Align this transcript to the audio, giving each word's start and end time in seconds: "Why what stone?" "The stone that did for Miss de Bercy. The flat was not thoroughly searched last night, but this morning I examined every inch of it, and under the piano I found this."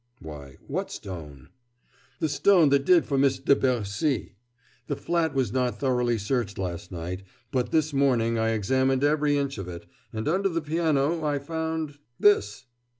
"Why 0.19 0.57
what 0.65 0.89
stone?" 0.89 1.49
"The 2.19 2.27
stone 2.27 2.69
that 2.69 2.85
did 2.87 3.05
for 3.05 3.19
Miss 3.19 3.37
de 3.37 3.55
Bercy. 3.55 4.33
The 4.87 4.95
flat 4.95 5.35
was 5.35 5.53
not 5.53 5.79
thoroughly 5.79 6.17
searched 6.17 6.57
last 6.57 6.91
night, 6.91 7.21
but 7.51 7.69
this 7.69 7.93
morning 7.93 8.39
I 8.39 8.49
examined 8.49 9.03
every 9.03 9.37
inch 9.37 9.59
of 9.59 9.67
it, 9.67 9.85
and 10.11 10.27
under 10.27 10.49
the 10.49 10.59
piano 10.61 11.23
I 11.23 11.37
found 11.37 11.99
this." 12.19 12.65